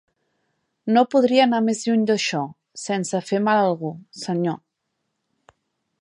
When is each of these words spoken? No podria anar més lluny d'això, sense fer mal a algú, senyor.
No 0.95 1.03
podria 1.15 1.43
anar 1.49 1.59
més 1.67 1.83
lluny 1.89 2.07
d'això, 2.11 2.41
sense 2.87 3.23
fer 3.33 3.43
mal 3.49 3.61
a 3.67 3.69
algú, 3.69 3.93
senyor. 4.25 4.59